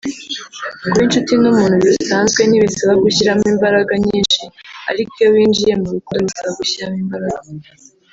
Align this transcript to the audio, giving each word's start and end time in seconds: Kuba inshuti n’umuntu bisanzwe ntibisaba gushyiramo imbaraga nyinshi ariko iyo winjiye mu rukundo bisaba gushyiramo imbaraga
Kuba 0.81 0.99
inshuti 1.05 1.31
n’umuntu 1.41 1.75
bisanzwe 1.85 2.41
ntibisaba 2.45 2.93
gushyiramo 3.03 3.45
imbaraga 3.53 3.93
nyinshi 4.05 4.41
ariko 4.89 5.11
iyo 5.19 5.29
winjiye 5.33 5.73
mu 5.81 5.87
rukundo 5.95 6.23
bisaba 6.27 6.51
gushyiramo 6.59 6.97
imbaraga 7.03 7.47